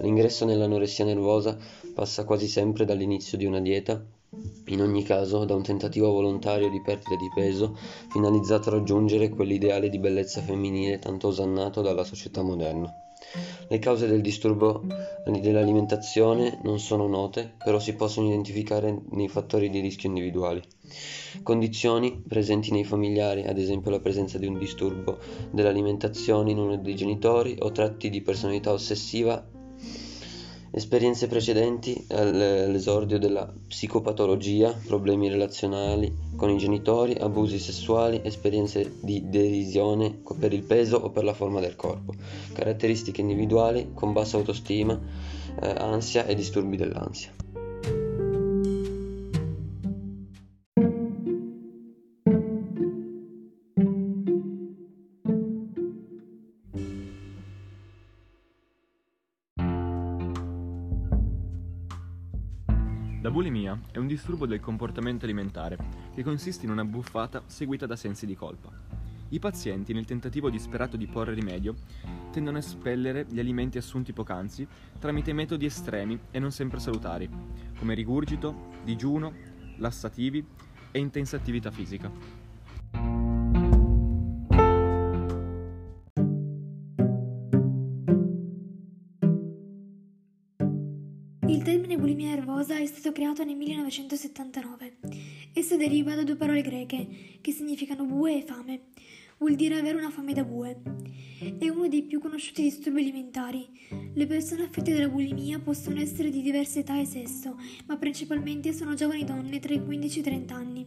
L'ingresso 0.03 0.45
nell'anoressia 0.45 1.05
nervosa 1.05 1.59
passa 1.93 2.25
quasi 2.25 2.47
sempre 2.47 2.85
dall'inizio 2.85 3.37
di 3.37 3.45
una 3.45 3.61
dieta 3.61 4.01
in 4.67 4.81
ogni 4.81 5.03
caso 5.03 5.45
da 5.45 5.55
un 5.55 5.63
tentativo 5.63 6.11
volontario 6.11 6.71
di 6.71 6.81
perdita 6.81 7.17
di 7.17 7.31
peso 7.35 7.77
finalizzato 8.11 8.69
a 8.69 8.73
raggiungere 8.73 9.29
quell'ideale 9.31 9.89
di 9.89 9.99
bellezza 9.99 10.41
femminile 10.41 11.01
tanto 11.01 11.29
osannato 11.29 11.83
dalla 11.83 12.05
società 12.05 12.43
moderna. 12.43 13.04
Le 13.69 13.79
cause 13.79 14.07
del 14.07 14.21
disturbo 14.21 14.83
dell'alimentazione 15.25 16.59
non 16.63 16.79
sono 16.79 17.09
note, 17.09 17.55
però 17.63 17.79
si 17.79 17.95
possono 17.95 18.29
identificare 18.29 18.97
nei 19.11 19.29
fattori 19.29 19.71
di 19.71 19.81
rischio 19.81 20.09
individuali. 20.09 20.63
Condizioni 21.43 22.23
presenti 22.27 22.71
nei 22.71 22.85
familiari, 22.85 23.45
ad 23.45 23.59
esempio 23.59 23.91
la 23.91 24.01
presenza 24.01 24.39
di 24.39 24.47
un 24.47 24.59
disturbo 24.59 25.19
dell'alimentazione 25.51 26.51
in 26.51 26.59
uno 26.59 26.77
dei 26.77 26.95
genitori 26.95 27.57
o 27.59 27.73
tratti 27.73 28.11
di 28.11 28.23
personalità 28.23 28.73
ossessiva 28.73 29.45
Esperienze 30.77 31.29
precedenti 31.29 32.05
all'esordio 32.09 33.17
della 33.17 33.49
psicopatologia, 33.69 34.77
problemi 34.85 35.29
relazionali 35.29 36.13
con 36.35 36.51
i 36.51 36.59
genitori, 36.59 37.15
abusi 37.15 37.61
sessuali, 37.61 38.21
esperienze 38.25 38.97
di 39.01 39.23
derisione 39.31 40.21
per 40.37 40.53
il 40.53 40.65
peso 40.65 40.97
o 40.97 41.11
per 41.11 41.23
la 41.23 41.33
forma 41.33 41.61
del 41.61 41.77
corpo, 41.77 42.15
caratteristiche 42.53 43.21
individuali 43.21 43.93
con 43.95 44.13
bassa 44.13 44.37
autostima, 44.37 45.01
eh, 45.63 45.75
ansia 45.79 46.27
e 46.27 46.35
disturbi 46.35 46.77
dell'ansia. 46.77 47.44
Disturbo 64.15 64.47
del 64.47 64.61
comportamento 64.61 65.25
alimentare 65.25 65.77
che 66.15 66.23
consiste 66.23 66.65
in 66.65 66.71
una 66.71 66.85
buffata 66.85 67.43
seguita 67.47 67.85
da 67.85 67.97
sensi 67.97 68.27
di 68.27 68.37
colpa. 68.37 68.71
I 69.31 69.39
pazienti, 69.41 69.93
nel 69.93 70.05
tentativo 70.05 70.51
disperato 70.51 70.97
di 70.97 71.07
porre 71.09 71.35
rimedio, 71.35 71.75
tendono 72.31 72.59
a 72.59 72.61
espellere 72.61 73.27
gli 73.29 73.41
alimenti 73.41 73.77
assunti 73.77 74.13
poc'anzi 74.13 74.67
tramite 75.01 75.33
metodi 75.33 75.67
estremi 75.67 76.19
e 76.31 76.39
non 76.39 76.53
sempre 76.53 76.79
salutari, 76.79 77.29
come 77.77 77.95
rigurgito, 77.95 78.55
digiuno, 78.85 79.33
lassativi 79.79 80.47
e 80.93 80.99
intensa 81.01 81.37
attività 81.37 81.73
fisica. 81.73 83.34
Creato 93.15 93.45
nel 93.45 93.57
1979. 93.57 94.97
Esso 95.55 95.77
deriva 95.77 96.17
da 96.17 96.25
due 96.25 96.35
parole 96.35 96.63
greche 96.63 97.39
che 97.41 97.53
significano 97.53 98.05
bue 98.05 98.39
e 98.39 98.43
fame. 98.43 98.81
Vuol 99.39 99.55
dire 99.55 99.79
avere 99.79 99.97
una 99.97 100.11
fame 100.11 100.35
da 100.35 100.43
bue. 100.43 100.83
È 101.59 101.69
uno 101.69 101.87
dei 101.87 102.03
più 102.03 102.19
conosciuti 102.19 102.63
disturbi 102.63 103.03
alimentari. 103.03 103.69
Le 104.15 104.27
persone 104.27 104.65
affette 104.65 104.93
dalla 104.93 105.09
bulimia 105.09 105.61
possono 105.61 106.01
essere 106.01 106.29
di 106.29 106.43
diverse 106.43 106.81
età 106.81 107.01
e 107.01 107.05
sesso, 107.05 107.57
ma 107.87 107.97
principalmente 107.97 108.73
sono 108.73 108.95
giovani 108.95 109.25
donne 109.25 109.61
tra 109.61 109.73
i 109.73 109.83
15 109.83 110.17
e 110.17 110.21
i 110.21 110.25
30 110.25 110.55
anni. 110.55 110.87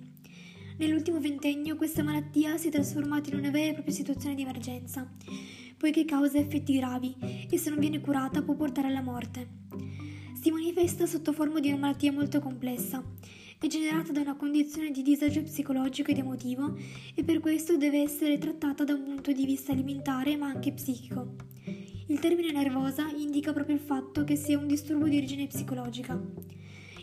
Nell'ultimo 0.79 1.21
ventennio 1.21 1.77
questa 1.77 2.03
malattia 2.03 2.57
si 2.57 2.67
è 2.67 2.71
trasformata 2.71 3.29
in 3.29 3.37
una 3.37 3.51
vera 3.51 3.69
e 3.69 3.73
propria 3.73 3.95
situazione 3.95 4.35
di 4.35 4.41
emergenza, 4.41 5.09
poiché 5.77 6.03
causa 6.03 6.37
effetti 6.37 6.75
gravi 6.75 7.15
e 7.49 7.57
se 7.57 7.69
non 7.69 7.79
viene 7.79 8.01
curata 8.01 8.43
può 8.43 8.53
portare 8.53 8.87
alla 8.87 9.01
morte. 9.01 10.06
Manifesta 10.77 11.07
sotto 11.07 11.33
forma 11.33 11.59
di 11.59 11.69
una 11.69 11.77
malattia 11.77 12.11
molto 12.11 12.39
complessa. 12.39 13.03
È 13.57 13.65
generata 13.65 14.11
da 14.11 14.21
una 14.21 14.35
condizione 14.35 14.91
di 14.91 15.01
disagio 15.01 15.41
psicologico 15.41 16.11
ed 16.11 16.19
emotivo 16.19 16.77
e 17.15 17.23
per 17.23 17.39
questo 17.39 17.77
deve 17.77 18.03
essere 18.03 18.37
trattata 18.37 18.83
da 18.83 18.93
un 18.93 19.03
punto 19.03 19.31
di 19.31 19.43
vista 19.47 19.71
alimentare 19.71 20.37
ma 20.37 20.45
anche 20.45 20.73
psichico. 20.73 21.33
Il 22.05 22.19
termine 22.19 22.51
nervosa 22.51 23.09
indica 23.09 23.53
proprio 23.53 23.73
il 23.73 23.81
fatto 23.81 24.23
che 24.23 24.35
sia 24.35 24.59
un 24.59 24.67
disturbo 24.67 25.07
di 25.07 25.17
origine 25.17 25.47
psicologica. 25.47 26.21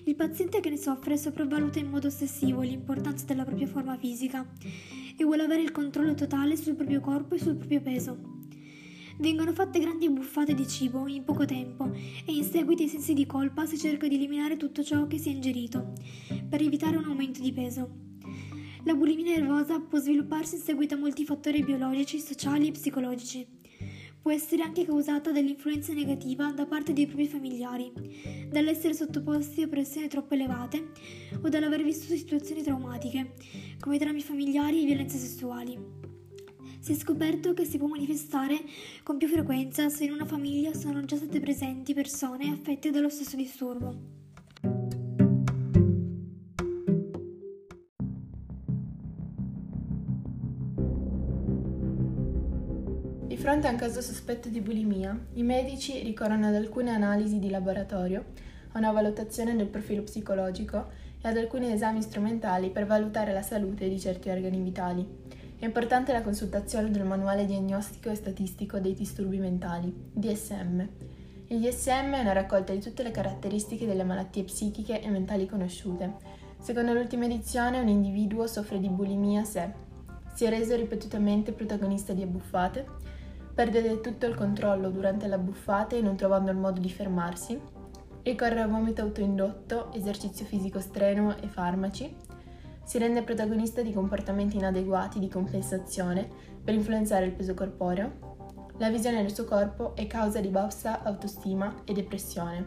Il 0.04 0.14
paziente 0.14 0.61
che 0.61 0.71
ne 0.71 0.76
soffre 0.76 1.16
sopravvaluta 1.16 1.81
in 1.81 1.90
modo 1.90 2.07
ossessivo 2.07 2.61
l'importanza 2.61 3.25
della 3.25 3.45
propria 3.45 3.66
forma 3.66 3.97
fisica 3.97 4.49
e 5.16 5.25
vuole 5.25 5.42
avere 5.42 5.62
il 5.62 5.72
controllo 5.72 6.14
totale 6.14 6.57
sul 6.57 6.77
proprio 6.77 7.01
corpo 7.01 7.35
e 7.35 7.40
sul 7.40 7.57
proprio 7.57 7.81
peso. 7.81 8.34
Vengono 9.16 9.53
fatte 9.53 9.79
grandi 9.79 10.11
buffate 10.11 10.55
di 10.55 10.66
cibo 10.66 11.07
in 11.07 11.22
poco 11.24 11.44
tempo 11.44 11.88
e 11.92 12.33
in 12.33 12.42
seguito 12.42 12.83
ai 12.83 12.88
sensi 12.88 13.14
di 13.14 13.27
colpa 13.27 13.64
si 13.64 13.79
cerca 13.79 14.09
di 14.09 14.16
eliminare 14.16 14.57
tutto 14.57 14.83
ciò 14.83 15.07
che 15.07 15.18
si 15.18 15.29
è 15.29 15.33
ingerito 15.33 15.92
per 16.48 16.61
evitare 16.61 16.96
un 16.96 17.05
aumento 17.05 17.40
di 17.40 17.53
peso. 17.53 17.88
La 18.83 18.94
bulimia 18.94 19.38
nervosa 19.38 19.79
può 19.79 19.98
svilupparsi 19.98 20.57
in 20.57 20.62
seguito 20.62 20.94
a 20.94 20.98
molti 20.98 21.24
fattori 21.24 21.62
biologici, 21.62 22.18
sociali 22.18 22.68
e 22.68 22.72
psicologici. 22.72 23.46
Può 24.20 24.33
essere 24.33 24.62
anche 24.62 24.85
causata 24.85 25.31
dall'influenza 25.31 25.92
negativa 25.92 26.50
da 26.50 26.66
parte 26.66 26.92
dei 26.92 27.07
propri 27.07 27.29
familiari, 27.29 27.92
dall'essere 28.50 28.94
sottoposti 28.94 29.62
a 29.62 29.68
pressioni 29.68 30.09
troppo 30.09 30.35
elevate 30.35 30.90
o 31.40 31.48
dall'aver 31.48 31.85
vissuto 31.85 32.16
situazioni 32.16 32.62
traumatiche, 32.62 33.35
come 33.79 33.96
drammi 33.96 34.22
familiari 34.22 34.83
e 34.83 34.87
violenze 34.87 35.18
sessuali. 35.18 36.04
Si 36.85 36.92
è 36.92 36.97
scoperto 36.97 37.55
che 37.55 37.64
si 37.64 37.79
può 37.79 37.87
manifestare 37.87 38.59
con 39.03 39.16
più 39.16 39.27
frequenza 39.27 39.88
se 39.88 40.05
in 40.05 40.12
una 40.12 40.27
famiglia 40.27 40.75
sono 40.75 41.03
già 41.07 41.16
state 41.16 41.40
presenti 41.40 41.94
persone 41.94 42.51
affette 42.51 42.90
dallo 42.90 43.09
stesso 43.09 43.37
disturbo. 43.37 43.94
Di 53.29 53.37
fronte 53.38 53.66
a 53.66 53.70
un 53.70 53.77
caso 53.79 54.03
sospetto 54.03 54.51
di 54.51 54.61
bulimia, 54.61 55.18
i 55.37 55.42
medici 55.42 56.03
ricorrono 56.03 56.49
ad 56.49 56.55
alcune 56.55 56.90
analisi 56.90 57.38
di 57.38 57.49
laboratorio, 57.49 58.27
a 58.73 58.79
una 58.79 58.92
valutazione 58.92 59.57
del 59.57 59.68
profilo 59.68 60.03
psicologico 60.03 60.90
e 61.23 61.29
ad 61.29 61.38
alcuni 61.38 61.73
esami 61.73 62.03
strumentali 62.03 62.68
per 62.68 62.85
valutare 62.85 63.33
la 63.33 63.40
salute 63.40 63.88
di 63.88 63.99
certi 63.99 64.29
organi 64.29 64.61
vitali. 64.61 65.43
È 65.64 65.66
importante 65.66 66.12
la 66.12 66.20
consultazione 66.20 66.90
del 66.90 67.07
Manuale 67.07 67.46
diagnostico 67.46 68.11
e 68.11 68.14
statistico 68.14 68.81
dei 68.81 68.92
disturbi 68.92 69.38
mentali, 69.38 69.90
DSM. 70.12 70.87
Il 71.46 71.59
DSM 71.59 72.12
è 72.12 72.20
una 72.20 72.35
raccolta 72.35 72.74
di 72.74 72.81
tutte 72.81 73.03
le 73.03 73.11
caratteristiche 73.11 73.87
delle 73.87 74.05
malattie 74.05 74.44
psichiche 74.44 75.00
e 75.00 75.09
mentali 75.09 75.46
conosciute. 75.46 76.16
Secondo 76.59 76.92
l'ultima 76.92 77.24
edizione, 77.24 77.79
un 77.79 77.88
individuo 77.88 78.46
soffre 78.46 78.79
di 78.79 78.90
bulimia 78.90 79.44
se 79.44 79.72
si 80.35 80.44
è 80.44 80.50
reso 80.50 80.77
ripetutamente 80.77 81.53
protagonista 81.53 82.12
di 82.12 82.20
abbuffate, 82.20 82.87
perde 83.55 84.03
tutto 84.03 84.27
il 84.27 84.35
controllo 84.35 84.90
durante 84.90 85.27
le 85.27 85.35
abbuffate 85.37 86.03
non 86.03 86.14
trovando 86.14 86.50
il 86.50 86.59
modo 86.59 86.79
di 86.79 86.90
fermarsi, 86.90 87.59
ricorre 88.22 88.61
a 88.61 88.66
vomito 88.66 89.00
autoindotto, 89.00 89.94
esercizio 89.94 90.44
fisico 90.44 90.79
strenuo 90.79 91.40
e 91.40 91.48
farmaci, 91.48 92.14
si 92.85 92.99
rende 92.99 93.23
protagonista 93.23 93.83
di 93.83 93.92
comportamenti 93.92 94.57
inadeguati 94.57 95.18
di 95.18 95.29
compensazione 95.29 96.29
per 96.62 96.75
influenzare 96.75 97.27
il 97.27 97.33
peso 97.33 97.55
corporeo. 97.55 98.33
La 98.79 98.90
visione 98.90 99.23
del 99.23 99.33
suo 99.33 99.44
corpo 99.44 99.94
è 99.97 100.07
causa 100.07 100.40
di 100.40 100.49
bassa 100.49 101.03
autostima 101.03 101.83
e 101.85 101.92
depressione. 101.92 102.66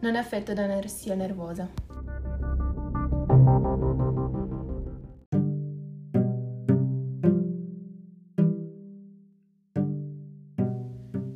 Non 0.00 0.16
è 0.16 0.18
affetto 0.18 0.52
da 0.54 0.64
anoressia 0.64 1.14
nervosa. 1.14 1.70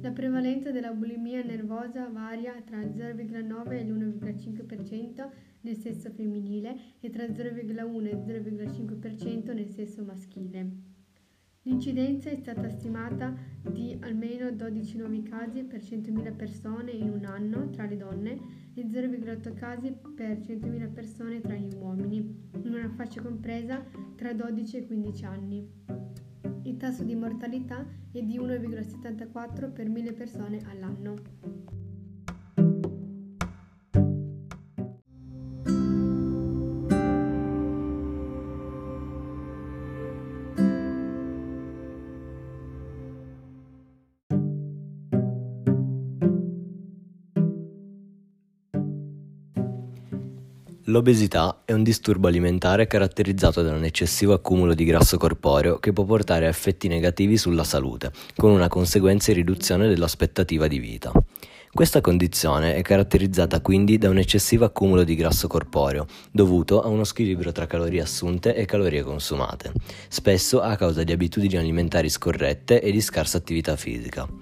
La 0.01 0.11
prevalenza 0.15 0.71
della 0.71 0.93
bulimia 0.93 1.43
nervosa 1.43 2.09
varia 2.11 2.55
tra 2.65 2.81
il 2.81 2.95
0,9 2.97 3.73
e 3.73 3.85
l'1,5% 3.85 3.98
nel 5.61 5.77
sesso 5.77 6.11
femminile 6.11 6.77
e 7.01 7.11
tra 7.11 7.25
0,1 7.25 8.07
e 8.07 8.17
0,5% 8.17 9.55
nel 9.55 9.69
sesso 9.71 10.05
maschile. 10.05 10.89
L'incidenza 11.63 12.31
è 12.31 12.37
stata 12.37 12.69
stimata 12.71 13.35
di 13.61 13.95
almeno 14.01 14.51
12 14.51 14.97
nuovi 14.97 15.23
casi 15.23 15.65
per 15.65 15.81
100.000 15.81 16.35
persone 16.35 16.93
in 16.93 17.11
un 17.11 17.27
anno 17.27 17.69
tra 17.69 17.85
le 17.85 17.99
donne 17.99 18.39
e 18.73 18.87
0,8 18.87 19.53
casi 19.53 19.93
per 20.15 20.39
100.000 20.39 20.93
persone 20.93 21.41
tra 21.41 21.55
gli 21.57 21.75
uomini, 21.75 22.17
in 22.63 22.73
una 22.73 22.89
fascia 22.89 23.21
compresa 23.21 23.85
tra 24.17 24.33
12 24.33 24.77
e 24.79 24.87
15 24.87 25.25
anni. 25.27 25.69
Il 26.63 26.77
tasso 26.79 27.05
di 27.05 27.15
mortalità 27.15 27.87
è 28.13 28.23
di 28.23 28.39
1,74 28.39 29.71
per 29.71 29.89
1000 29.91 30.13
persone 30.13 30.63
all'anno. 30.65 31.78
L'obesità 50.89 51.65
è 51.67 51.73
un 51.73 51.83
disturbo 51.83 52.29
alimentare 52.29 52.87
caratterizzato 52.87 53.61
da 53.61 53.73
un 53.73 53.85
eccessivo 53.85 54.33
accumulo 54.33 54.73
di 54.73 54.87
grasso 54.87 55.19
corporeo 55.19 55.79
che 55.79 55.93
può 55.93 56.05
portare 56.05 56.47
a 56.47 56.49
effetti 56.49 56.89
negativi 56.89 57.37
sulla 57.37 57.63
salute, 57.63 58.11
con 58.35 58.53
una 58.53 58.69
conseguente 58.69 59.35
riduzione 59.35 59.87
dell'aspettativa 59.87 60.67
di 60.67 60.79
vita. 60.79 61.13
Questa 61.71 62.01
condizione 62.01 62.75
è 62.75 62.81
caratterizzata 62.81 63.61
quindi 63.61 63.99
da 63.99 64.09
un 64.09 64.17
eccessivo 64.17 64.65
accumulo 64.65 65.05
di 65.05 65.15
grasso 65.15 65.47
corporeo, 65.47 66.07
dovuto 66.31 66.81
a 66.81 66.89
uno 66.89 67.05
squilibrio 67.05 67.53
tra 67.53 67.67
calorie 67.67 68.01
assunte 68.01 68.55
e 68.55 68.65
calorie 68.65 69.03
consumate, 69.03 69.73
spesso 70.09 70.63
a 70.63 70.75
causa 70.77 71.05
di 71.05 71.13
abitudini 71.13 71.59
alimentari 71.59 72.09
scorrette 72.09 72.81
e 72.81 72.91
di 72.91 73.03
scarsa 73.03 73.37
attività 73.37 73.77
fisica. 73.77 74.38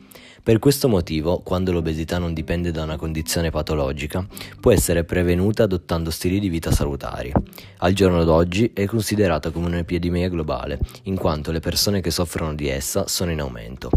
Per 0.46 0.60
questo 0.60 0.86
motivo, 0.86 1.40
quando 1.40 1.72
l'obesità 1.72 2.18
non 2.18 2.32
dipende 2.32 2.70
da 2.70 2.84
una 2.84 2.94
condizione 2.94 3.50
patologica, 3.50 4.24
può 4.60 4.70
essere 4.70 5.02
prevenuta 5.02 5.64
adottando 5.64 6.08
stili 6.12 6.38
di 6.38 6.48
vita 6.48 6.70
salutari. 6.70 7.32
Al 7.78 7.92
giorno 7.92 8.22
d'oggi 8.22 8.70
è 8.72 8.86
considerata 8.86 9.50
come 9.50 9.66
un'epidemia 9.66 10.28
globale, 10.28 10.78
in 11.04 11.16
quanto 11.16 11.50
le 11.50 11.58
persone 11.58 12.00
che 12.00 12.12
soffrono 12.12 12.54
di 12.54 12.68
essa 12.68 13.08
sono 13.08 13.32
in 13.32 13.40
aumento. 13.40 13.90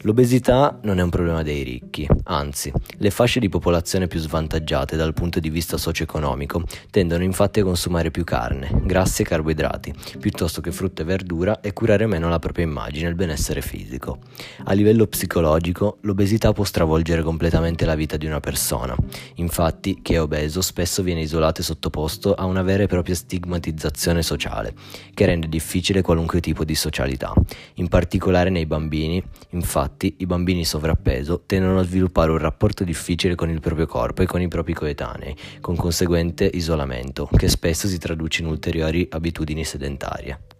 L'obesità 0.00 0.80
non 0.82 0.98
è 0.98 1.02
un 1.02 1.08
problema 1.08 1.44
dei 1.44 1.62
ricchi, 1.62 2.04
anzi, 2.24 2.72
le 2.96 3.10
fasce 3.10 3.38
di 3.38 3.48
popolazione 3.48 4.08
più 4.08 4.18
svantaggiate 4.18 4.96
dal 4.96 5.14
punto 5.14 5.38
di 5.38 5.50
vista 5.50 5.76
socio-economico 5.76 6.64
tendono 6.90 7.22
infatti 7.22 7.60
a 7.60 7.64
consumare 7.64 8.10
più 8.10 8.24
carne, 8.24 8.82
grassi 8.82 9.22
e 9.22 9.24
carboidrati, 9.24 9.94
piuttosto 10.18 10.60
che 10.60 10.72
frutta 10.72 11.02
e 11.02 11.04
verdura 11.04 11.60
e 11.60 11.72
curare 11.72 12.06
meno 12.06 12.28
la 12.28 12.40
propria 12.40 12.64
immagine 12.64 13.06
e 13.06 13.10
il 13.10 13.14
benessere 13.14 13.62
fisico. 13.62 14.18
A 14.64 14.72
livello 14.72 15.06
psicologico, 15.06 15.91
l'obesità 16.00 16.52
può 16.52 16.64
stravolgere 16.64 17.22
completamente 17.22 17.84
la 17.84 17.94
vita 17.94 18.16
di 18.16 18.26
una 18.26 18.40
persona. 18.40 18.96
Infatti, 19.36 20.00
chi 20.02 20.14
è 20.14 20.20
obeso 20.20 20.60
spesso 20.60 21.02
viene 21.02 21.20
isolato 21.20 21.60
e 21.60 21.64
sottoposto 21.64 22.34
a 22.34 22.44
una 22.44 22.62
vera 22.62 22.82
e 22.82 22.86
propria 22.86 23.14
stigmatizzazione 23.14 24.22
sociale, 24.22 24.74
che 25.14 25.26
rende 25.26 25.48
difficile 25.48 26.02
qualunque 26.02 26.40
tipo 26.40 26.64
di 26.64 26.74
socialità. 26.74 27.32
In 27.74 27.88
particolare 27.88 28.50
nei 28.50 28.66
bambini, 28.66 29.22
infatti, 29.50 30.16
i 30.18 30.26
bambini 30.26 30.64
sovrappeso 30.64 31.42
tendono 31.46 31.80
a 31.80 31.84
sviluppare 31.84 32.30
un 32.30 32.38
rapporto 32.38 32.84
difficile 32.84 33.34
con 33.34 33.50
il 33.50 33.60
proprio 33.60 33.86
corpo 33.86 34.22
e 34.22 34.26
con 34.26 34.40
i 34.40 34.48
propri 34.48 34.74
coetanei, 34.74 35.36
con 35.60 35.76
conseguente 35.76 36.50
isolamento, 36.52 37.28
che 37.36 37.48
spesso 37.48 37.86
si 37.88 37.98
traduce 37.98 38.42
in 38.42 38.48
ulteriori 38.48 39.06
abitudini 39.10 39.64
sedentarie. 39.64 40.51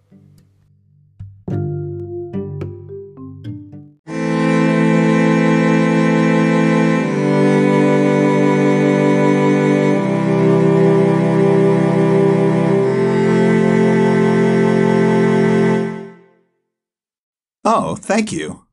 Thank 17.97 18.33
you. 18.33 18.65